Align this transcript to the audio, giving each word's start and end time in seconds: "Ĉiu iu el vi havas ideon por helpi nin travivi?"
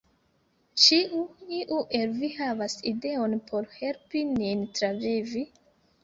"Ĉiu 0.83 1.17
iu 1.57 1.75
el 1.99 2.15
vi 2.21 2.29
havas 2.37 2.75
ideon 2.91 3.35
por 3.51 3.67
helpi 3.75 4.23
nin 4.31 4.65
travivi?" 4.79 5.45